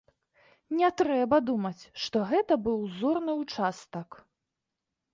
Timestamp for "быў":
2.67-2.83